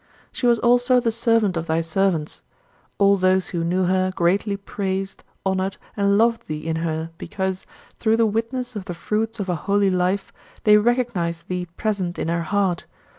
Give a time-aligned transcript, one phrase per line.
[0.31, 2.41] She was also the servant of thy servants.
[2.97, 7.67] All those who knew her greatly praised, honored, and loved thee in her because,
[7.99, 10.33] through the witness of the fruits of a holy life,
[10.63, 12.87] they recognized thee present in her heart.